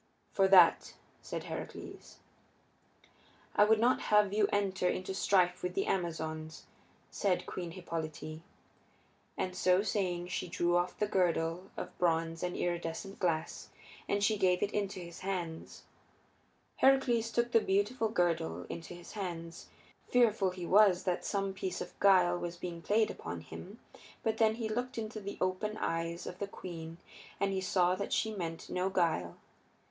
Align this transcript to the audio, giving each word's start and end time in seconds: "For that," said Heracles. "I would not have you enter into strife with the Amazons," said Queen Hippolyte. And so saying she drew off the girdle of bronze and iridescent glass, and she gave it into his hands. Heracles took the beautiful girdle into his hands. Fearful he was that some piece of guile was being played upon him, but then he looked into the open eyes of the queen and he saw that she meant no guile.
"For 0.31 0.47
that," 0.47 0.95
said 1.21 1.43
Heracles. 1.43 2.17
"I 3.55 3.63
would 3.65 3.77
not 3.79 4.01
have 4.09 4.33
you 4.33 4.47
enter 4.51 4.89
into 4.89 5.13
strife 5.13 5.61
with 5.61 5.75
the 5.75 5.85
Amazons," 5.85 6.65
said 7.11 7.45
Queen 7.45 7.69
Hippolyte. 7.69 8.39
And 9.37 9.55
so 9.55 9.83
saying 9.83 10.29
she 10.29 10.47
drew 10.47 10.75
off 10.75 10.97
the 10.97 11.05
girdle 11.05 11.69
of 11.77 11.95
bronze 11.99 12.41
and 12.41 12.57
iridescent 12.57 13.19
glass, 13.19 13.69
and 14.09 14.23
she 14.23 14.39
gave 14.39 14.63
it 14.63 14.71
into 14.71 14.99
his 14.99 15.19
hands. 15.19 15.83
Heracles 16.77 17.29
took 17.29 17.51
the 17.51 17.61
beautiful 17.61 18.09
girdle 18.09 18.65
into 18.69 18.95
his 18.95 19.11
hands. 19.11 19.67
Fearful 20.09 20.49
he 20.49 20.65
was 20.65 21.03
that 21.03 21.23
some 21.23 21.53
piece 21.53 21.79
of 21.79 21.93
guile 21.99 22.39
was 22.39 22.57
being 22.57 22.81
played 22.81 23.11
upon 23.11 23.41
him, 23.41 23.79
but 24.23 24.37
then 24.37 24.55
he 24.55 24.67
looked 24.67 24.97
into 24.97 25.19
the 25.19 25.37
open 25.39 25.77
eyes 25.77 26.25
of 26.25 26.39
the 26.39 26.47
queen 26.47 26.97
and 27.39 27.51
he 27.53 27.61
saw 27.61 27.93
that 27.93 28.11
she 28.11 28.33
meant 28.33 28.67
no 28.67 28.89
guile. 28.89 29.37